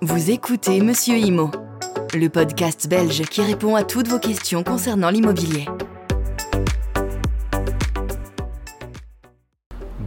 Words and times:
Vous 0.00 0.30
écoutez 0.30 0.80
Monsieur 0.80 1.16
Imo, 1.16 1.50
le 2.14 2.28
podcast 2.28 2.88
belge 2.88 3.22
qui 3.22 3.42
répond 3.42 3.74
à 3.74 3.82
toutes 3.82 4.06
vos 4.06 4.20
questions 4.20 4.62
concernant 4.62 5.10
l'immobilier. 5.10 5.66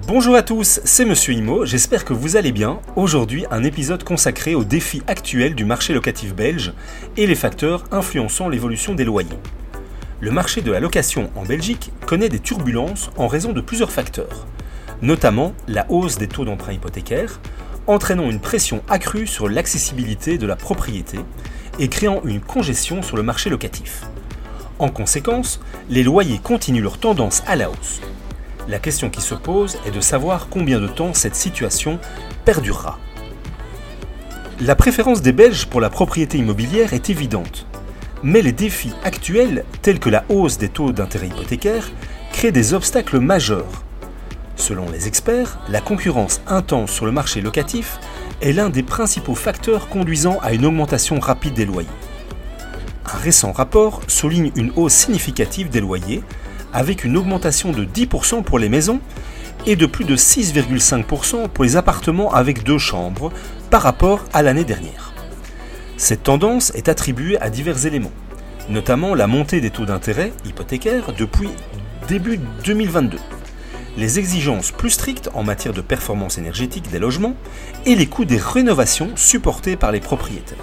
Bonjour 0.07 0.36
à 0.36 0.44
tous, 0.44 0.79
c'est 0.86 1.05
Monsieur 1.05 1.33
Imo, 1.33 1.65
j'espère 1.65 2.05
que 2.05 2.13
vous 2.13 2.38
allez 2.38 2.52
bien. 2.52 2.79
Aujourd'hui, 2.95 3.45
un 3.52 3.63
épisode 3.63 4.04
consacré 4.04 4.55
aux 4.55 4.63
défis 4.63 5.04
actuels 5.07 5.55
du 5.55 5.66
marché 5.66 5.93
locatif 5.93 6.34
belge 6.34 6.73
et 7.18 7.27
les 7.27 7.36
facteurs 7.36 7.84
influençant 7.91 8.48
l'évolution 8.48 8.95
des 8.95 9.04
loyers. 9.04 9.39
Le 10.21 10.32
marché 10.32 10.61
de 10.61 10.71
la 10.71 10.79
location 10.79 11.29
en 11.36 11.43
Belgique 11.43 11.91
connaît 12.05 12.29
des 12.29 12.39
turbulences 12.39 13.09
en 13.18 13.27
raison 13.27 13.52
de 13.52 13.61
plusieurs 13.61 13.91
facteurs, 13.91 14.48
notamment 15.02 15.54
la 15.68 15.86
hausse 15.89 16.17
des 16.17 16.27
taux 16.27 16.45
d'emprunt 16.45 16.73
hypothécaires, 16.73 17.39
entraînant 17.88 18.29
une 18.29 18.39
pression 18.39 18.84
accrue 18.89 19.27
sur 19.27 19.49
l'accessibilité 19.49 20.38
de 20.38 20.45
la 20.45 20.55
propriété 20.55 21.20
et 21.80 21.88
créant 21.88 22.21
une 22.26 22.41
congestion 22.41 23.02
sur 23.02 23.17
le 23.17 23.23
marché 23.23 23.49
locatif. 23.49 24.03
En 24.79 24.90
conséquence, 24.90 25.59
les 25.90 26.03
loyers 26.03 26.40
continuent 26.40 26.84
leur 26.84 26.98
tendance 26.98 27.43
à 27.48 27.55
la 27.55 27.70
hausse. 27.70 28.02
La 28.67 28.79
question 28.79 29.09
qui 29.09 29.21
se 29.21 29.35
pose 29.35 29.77
est 29.85 29.91
de 29.91 30.02
savoir 30.02 30.48
combien 30.49 30.79
de 30.79 30.88
temps 30.88 31.13
cette 31.13 31.35
situation 31.35 31.99
perdurera. 32.45 32.99
La 34.59 34.76
préférence 34.76 35.23
des 35.23 35.31
Belges 35.31 35.65
pour 35.65 35.81
la 35.81 35.90
propriété 35.90 36.38
immobilière 36.38 36.93
est 36.93 37.09
évidente, 37.09 37.65
mais 38.21 38.43
les 38.43 38.52
défis 38.52 38.93
actuels, 39.04 39.65
tels 39.81 39.99
que 39.99 40.09
la 40.09 40.23
hausse 40.29 40.59
des 40.59 40.70
taux 40.70 40.91
d'intérêt 40.91 41.27
hypothécaires, 41.27 41.90
créent 42.31 42.52
des 42.52 42.76
obstacles 42.76 43.20
majeurs 43.20 43.84
Selon 44.61 44.91
les 44.91 45.07
experts, 45.07 45.57
la 45.70 45.81
concurrence 45.81 46.39
intense 46.45 46.91
sur 46.91 47.07
le 47.07 47.11
marché 47.11 47.41
locatif 47.41 47.99
est 48.41 48.53
l'un 48.53 48.70
des 48.70 48.84
principaux 48.84 49.34
facteurs 49.34 49.89
conduisant 49.89 50.37
à 50.43 50.53
une 50.53 50.67
augmentation 50.67 51.20
rapide 51.20 51.55
des 51.55 51.65
loyers. 51.65 51.90
Un 53.12 53.18
récent 53.18 53.53
rapport 53.53 54.01
souligne 54.05 54.51
une 54.55 54.71
hausse 54.76 54.93
significative 54.93 55.70
des 55.70 55.81
loyers, 55.81 56.21
avec 56.73 57.03
une 57.03 57.18
augmentation 57.18 57.71
de 57.71 57.85
10% 57.85 58.43
pour 58.43 58.59
les 58.59 58.70
maisons 58.70 58.99
et 59.65 59.76
de 59.76 59.87
plus 59.87 60.05
de 60.05 60.15
6,5% 60.15 61.49
pour 61.49 61.63
les 61.63 61.75
appartements 61.75 62.31
avec 62.31 62.63
deux 62.63 62.77
chambres 62.77 63.31
par 63.71 63.81
rapport 63.81 64.25
à 64.31 64.44
l'année 64.44 64.63
dernière. 64.63 65.12
Cette 65.97 66.22
tendance 66.22 66.72
est 66.75 66.88
attribuée 66.88 67.40
à 67.41 67.50
divers 67.50 67.88
éléments, 67.88 68.13
notamment 68.69 69.16
la 69.16 69.25
montée 69.25 69.59
des 69.59 69.72
taux 69.72 69.85
d'intérêt 69.85 70.31
hypothécaires 70.46 71.13
depuis 71.18 71.50
début 72.07 72.40
2022 72.63 73.18
les 73.97 74.19
exigences 74.19 74.72
plus 74.72 74.91
strictes 74.91 75.29
en 75.34 75.44
matière 75.44 75.73
de 75.73 75.81
performance 75.81 76.38
énergétique 76.38 76.89
des 76.91 77.00
logements 77.00 77.35
et 77.85 77.95
les 77.95 78.07
coûts 78.07 78.25
des 78.25 78.38
rénovations 78.38 79.09
supportés 79.16 79.75
par 79.75 79.91
les 79.91 80.00
propriétaires. 80.00 80.57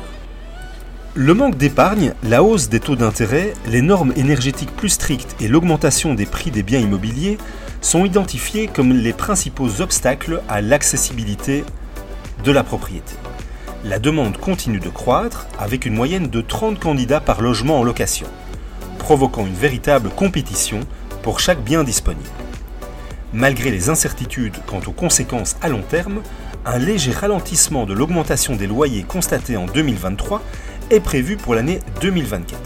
Le 1.15 1.35
manque 1.35 1.57
d'épargne, 1.57 2.15
la 2.23 2.43
hausse 2.43 2.69
des 2.69 2.81
taux 2.81 2.97
d'intérêt, 2.97 3.55
les 3.67 3.83
normes 3.83 4.13
énergétiques 4.17 4.75
plus 4.77 4.91
strictes 4.91 5.35
et 5.41 5.49
l'augmentation 5.49 6.15
des 6.15 6.27
prix 6.27 6.51
des 6.51 6.63
biens 6.63 6.79
immobiliers 6.79 7.39
sont 7.81 8.05
identifiés 8.05 8.69
comme 8.69 8.93
les 8.93 9.13
principaux 9.13 9.81
obstacles 9.81 10.43
à 10.49 10.61
l'accessibilité 10.61 11.65
de 12.45 12.53
la 12.53 12.63
propriété. 12.63 13.15
La 13.85 13.99
demande 13.99 14.37
continue 14.37 14.81
de 14.81 14.89
croître 14.89 15.47
avec 15.59 15.87
une 15.87 15.95
moyenne 15.95 16.29
de 16.29 16.41
30 16.41 16.79
candidats 16.79 17.21
par 17.21 17.41
logement 17.41 17.81
en 17.81 17.85
location, 17.85 18.27
provoquant 18.99 19.47
une 19.47 19.55
véritable 19.55 20.11
compétition 20.11 20.81
pour 21.23 21.41
chaque 21.41 21.63
bien 21.63 21.85
disponible. 21.85 22.29
Malgré 23.35 23.71
les 23.71 23.91
incertitudes 23.91 24.57
quant 24.67 24.81
aux 24.87 24.93
conséquences 24.93 25.57
à 25.61 25.69
long 25.69 25.83
terme, 25.83 26.23
un 26.65 26.79
léger 26.79 27.13
ralentissement 27.13 27.85
de 27.85 27.93
l'augmentation 27.93 28.57
des 28.57 28.67
loyers 28.67 29.03
constaté 29.03 29.59
en 29.59 29.67
2023 29.67 30.43
est 30.91 31.01
prévu 31.01 31.37
pour 31.37 31.55
l'année 31.55 31.81
2024. 32.01 32.59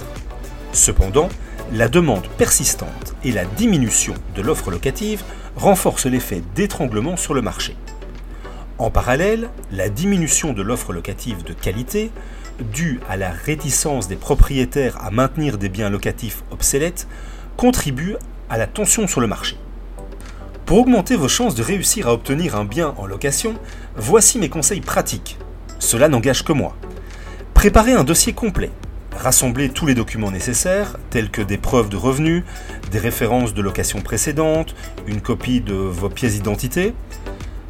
Cependant, 0.73 1.29
la 1.73 1.89
demande 1.89 2.29
persistante 2.39 3.17
et 3.25 3.33
la 3.33 3.45
diminution 3.45 4.15
de 4.37 4.43
l'offre 4.43 4.71
locative 4.71 5.25
renforcent 5.57 6.07
l'effet 6.07 6.43
d'étranglement 6.55 7.17
sur 7.17 7.35
le 7.35 7.43
marché. 7.43 7.77
En 8.79 8.91
parallèle, 8.91 9.51
la 9.73 9.89
diminution 9.89 10.53
de 10.53 10.63
l'offre 10.63 10.93
locative 10.93 11.43
de 11.43 11.55
qualité, 11.55 12.13
due 12.73 13.01
à 13.09 13.17
la 13.17 13.31
réticence 13.31 14.07
des 14.07 14.17
propriétaires 14.17 15.05
à 15.05 15.11
maintenir 15.11 15.59
des 15.59 15.69
biens 15.69 15.91
locatifs 15.91 16.45
obsolètes, 16.53 17.09
contribue 17.57 18.15
à 18.49 18.59
la 18.59 18.69
tension 18.69 19.09
sur 19.09 19.21
le 19.21 19.27
marché. 19.27 19.57
Pour 20.73 20.81
augmenter 20.81 21.17
vos 21.17 21.29
chances 21.29 21.55
de 21.55 21.63
réussir 21.63 22.09
à 22.09 22.15
obtenir 22.15 22.57
un 22.57 22.65
bien 22.65 22.95
en 22.97 23.05
location, 23.05 23.57
voici 23.95 24.39
mes 24.39 24.49
conseils 24.49 24.81
pratiques. 24.81 25.37
Cela 25.79 26.09
n'engage 26.09 26.45
que 26.45 26.55
moi. 26.55 26.75
Préparez 27.53 27.93
un 27.93 28.05
dossier 28.05 28.33
complet. 28.33 28.71
Rassemblez 29.15 29.69
tous 29.69 29.85
les 29.85 29.95
documents 29.95 30.31
nécessaires, 30.31 30.97
tels 31.11 31.31
que 31.31 31.43
des 31.43 31.59
preuves 31.59 31.91
de 31.91 31.99
revenus, 31.99 32.45
des 32.91 32.99
références 32.99 33.53
de 33.53 33.61
location 33.61 34.01
précédentes, 34.01 34.75
une 35.07 35.21
copie 35.21 35.61
de 35.61 35.75
vos 35.75 36.09
pièces 36.09 36.37
d'identité. 36.37 36.95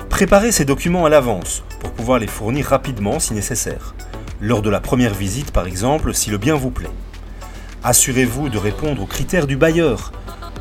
Préparez 0.09 0.53
ces 0.53 0.65
documents 0.65 1.05
à 1.05 1.09
l'avance 1.09 1.65
pour 1.81 1.91
pouvoir 1.91 2.21
les 2.21 2.29
fournir 2.29 2.67
rapidement 2.67 3.19
si 3.19 3.35
nécessaire, 3.35 3.97
lors 4.41 4.63
de 4.63 4.71
la 4.71 4.79
première 4.79 5.15
visite 5.15 5.51
par 5.51 5.67
exemple 5.67 6.15
si 6.15 6.31
le 6.31 6.39
bien 6.39 6.55
vous 6.55 6.71
plaît. 6.71 6.89
Assurez-vous 7.83 8.49
de 8.49 8.59
répondre 8.59 9.03
aux 9.03 9.07
critères 9.07 9.49
du 9.49 9.57
bailleur, 9.57 10.13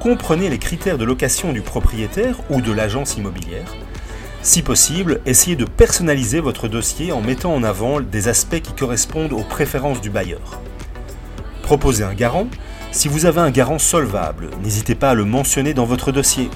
comprenez 0.01 0.49
les 0.49 0.57
critères 0.57 0.97
de 0.97 1.05
location 1.05 1.53
du 1.53 1.61
propriétaire 1.61 2.37
ou 2.49 2.59
de 2.59 2.71
l'agence 2.71 3.17
immobilière. 3.17 3.75
Si 4.41 4.63
possible, 4.63 5.21
essayez 5.27 5.55
de 5.55 5.65
personnaliser 5.65 6.39
votre 6.39 6.67
dossier 6.67 7.11
en 7.11 7.21
mettant 7.21 7.53
en 7.53 7.61
avant 7.61 8.01
des 8.01 8.27
aspects 8.27 8.61
qui 8.61 8.73
correspondent 8.73 9.33
aux 9.33 9.43
préférences 9.43 10.01
du 10.01 10.09
bailleur. 10.09 10.59
Proposez 11.61 12.03
un 12.03 12.15
garant. 12.15 12.47
Si 12.91 13.07
vous 13.09 13.27
avez 13.27 13.41
un 13.41 13.51
garant 13.51 13.77
solvable, 13.77 14.49
n'hésitez 14.63 14.95
pas 14.95 15.11
à 15.11 15.13
le 15.13 15.23
mentionner 15.23 15.75
dans 15.75 15.85
votre 15.85 16.11
dossier. 16.11 16.49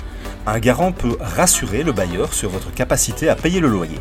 Un 0.48 0.58
garant 0.58 0.92
peut 0.92 1.16
rassurer 1.20 1.84
le 1.84 1.92
bailleur 1.92 2.34
sur 2.34 2.50
votre 2.50 2.74
capacité 2.74 3.30
à 3.30 3.36
payer 3.36 3.60
le 3.60 3.68
loyer. 3.68 4.00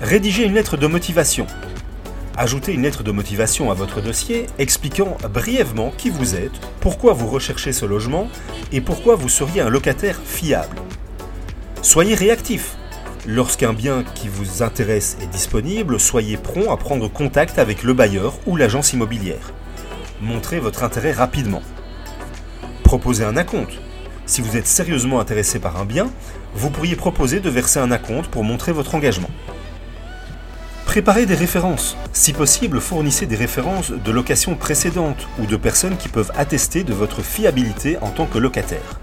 Rédigez 0.00 0.44
une 0.44 0.54
lettre 0.54 0.78
de 0.78 0.86
motivation. 0.86 1.46
Ajoutez 2.40 2.72
une 2.72 2.84
lettre 2.84 3.02
de 3.02 3.10
motivation 3.10 3.70
à 3.70 3.74
votre 3.74 4.00
dossier 4.00 4.46
expliquant 4.58 5.18
brièvement 5.30 5.92
qui 5.98 6.08
vous 6.08 6.34
êtes, 6.34 6.58
pourquoi 6.80 7.12
vous 7.12 7.26
recherchez 7.26 7.74
ce 7.74 7.84
logement 7.84 8.28
et 8.72 8.80
pourquoi 8.80 9.14
vous 9.14 9.28
seriez 9.28 9.60
un 9.60 9.68
locataire 9.68 10.18
fiable. 10.24 10.78
Soyez 11.82 12.14
réactif. 12.14 12.76
Lorsqu'un 13.26 13.74
bien 13.74 14.04
qui 14.14 14.28
vous 14.28 14.62
intéresse 14.62 15.18
est 15.20 15.26
disponible, 15.26 16.00
soyez 16.00 16.38
prompt 16.38 16.70
à 16.70 16.78
prendre 16.78 17.08
contact 17.08 17.58
avec 17.58 17.82
le 17.82 17.92
bailleur 17.92 18.32
ou 18.46 18.56
l'agence 18.56 18.94
immobilière. 18.94 19.52
Montrez 20.22 20.60
votre 20.60 20.82
intérêt 20.82 21.12
rapidement. 21.12 21.60
Proposez 22.84 23.24
un 23.26 23.36
acompte. 23.36 23.74
Si 24.24 24.40
vous 24.40 24.56
êtes 24.56 24.66
sérieusement 24.66 25.20
intéressé 25.20 25.58
par 25.58 25.78
un 25.78 25.84
bien, 25.84 26.10
vous 26.54 26.70
pourriez 26.70 26.96
proposer 26.96 27.40
de 27.40 27.50
verser 27.50 27.80
un 27.80 27.90
acompte 27.90 28.30
pour 28.30 28.44
montrer 28.44 28.72
votre 28.72 28.94
engagement. 28.94 29.28
Préparez 30.90 31.24
des 31.24 31.36
références. 31.36 31.96
Si 32.12 32.32
possible, 32.32 32.80
fournissez 32.80 33.24
des 33.24 33.36
références 33.36 33.92
de 33.92 34.10
location 34.10 34.56
précédentes 34.56 35.28
ou 35.38 35.46
de 35.46 35.54
personnes 35.54 35.96
qui 35.96 36.08
peuvent 36.08 36.32
attester 36.36 36.82
de 36.82 36.92
votre 36.92 37.22
fiabilité 37.22 37.96
en 38.00 38.10
tant 38.10 38.26
que 38.26 38.38
locataire. 38.38 38.98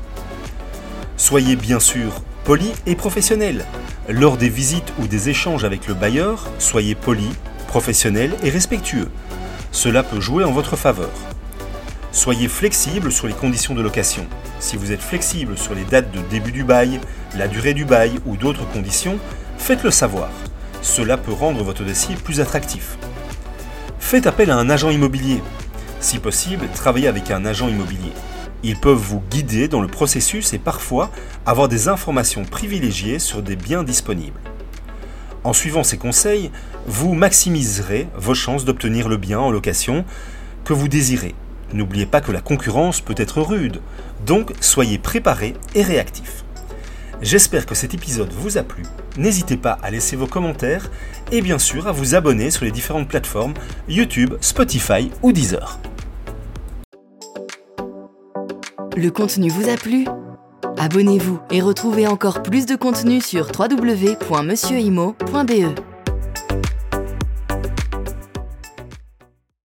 Soyez 1.15 1.55
bien 1.55 1.79
sûr 1.79 2.21
poli 2.43 2.73
et 2.87 2.95
professionnel. 2.95 3.63
Lors 4.09 4.35
des 4.35 4.49
visites 4.49 4.91
ou 4.99 5.07
des 5.07 5.29
échanges 5.29 5.63
avec 5.63 5.87
le 5.87 5.93
bailleur, 5.93 6.49
soyez 6.59 6.93
poli, 6.93 7.29
professionnel 7.69 8.33
et 8.43 8.49
respectueux. 8.49 9.07
Cela 9.71 10.03
peut 10.03 10.19
jouer 10.19 10.43
en 10.43 10.51
votre 10.51 10.75
faveur. 10.75 11.13
Soyez 12.11 12.49
flexible 12.49 13.13
sur 13.13 13.27
les 13.27 13.33
conditions 13.33 13.75
de 13.75 13.81
location. 13.81 14.27
Si 14.59 14.75
vous 14.75 14.91
êtes 14.91 15.01
flexible 15.01 15.57
sur 15.57 15.73
les 15.73 15.85
dates 15.85 16.11
de 16.11 16.19
début 16.29 16.51
du 16.51 16.65
bail, 16.65 16.99
la 17.33 17.47
durée 17.47 17.73
du 17.73 17.85
bail 17.85 18.19
ou 18.25 18.35
d'autres 18.35 18.69
conditions, 18.73 19.19
faites-le 19.57 19.91
savoir. 19.91 20.27
Cela 20.87 21.17
peut 21.17 21.33
rendre 21.33 21.63
votre 21.63 21.83
dossier 21.83 22.15
plus 22.15 22.39
attractif. 22.39 22.97
Faites 23.99 24.25
appel 24.25 24.49
à 24.49 24.55
un 24.55 24.69
agent 24.69 24.89
immobilier. 24.89 25.43
Si 25.99 26.17
possible, 26.17 26.65
travaillez 26.73 27.09
avec 27.09 27.29
un 27.29 27.45
agent 27.45 27.67
immobilier. 27.67 28.13
Ils 28.63 28.79
peuvent 28.79 28.97
vous 28.97 29.21
guider 29.29 29.67
dans 29.67 29.81
le 29.81 29.89
processus 29.89 30.53
et 30.53 30.57
parfois 30.57 31.11
avoir 31.45 31.67
des 31.67 31.89
informations 31.89 32.45
privilégiées 32.45 33.19
sur 33.19 33.43
des 33.43 33.57
biens 33.57 33.83
disponibles. 33.83 34.39
En 35.43 35.51
suivant 35.51 35.83
ces 35.83 35.97
conseils, 35.97 36.51
vous 36.87 37.13
maximiserez 37.13 38.07
vos 38.15 38.33
chances 38.33 38.63
d'obtenir 38.63 39.09
le 39.09 39.17
bien 39.17 39.39
en 39.39 39.51
location 39.51 40.05
que 40.63 40.73
vous 40.73 40.87
désirez. 40.87 41.35
N'oubliez 41.73 42.05
pas 42.05 42.21
que 42.21 42.31
la 42.31 42.41
concurrence 42.41 43.01
peut 43.01 43.13
être 43.17 43.41
rude, 43.41 43.81
donc 44.25 44.53
soyez 44.61 44.97
préparé 44.97 45.53
et 45.75 45.83
réactif. 45.83 46.45
J'espère 47.21 47.65
que 47.65 47.75
cet 47.75 47.93
épisode 47.93 48.31
vous 48.31 48.57
a 48.57 48.63
plu. 48.63 48.83
N'hésitez 49.17 49.57
pas 49.57 49.77
à 49.81 49.89
laisser 49.89 50.15
vos 50.15 50.27
commentaires 50.27 50.89
et 51.31 51.41
bien 51.41 51.57
sûr 51.57 51.87
à 51.87 51.91
vous 51.91 52.15
abonner 52.15 52.51
sur 52.51 52.65
les 52.65 52.71
différentes 52.71 53.09
plateformes 53.09 53.53
YouTube, 53.87 54.35
Spotify 54.39 55.09
ou 55.23 55.31
Deezer. 55.31 55.79
Le 58.95 59.09
contenu 59.09 59.49
vous 59.49 59.69
a 59.69 59.75
plu? 59.75 60.05
Abonnez-vous 60.77 61.39
et 61.49 61.61
retrouvez 61.61 62.07
encore 62.07 62.43
plus 62.43 62.65
de 62.65 62.75
contenu 62.75 63.21
sur 63.21 63.51
www.monsieurimo.be. 63.57 65.96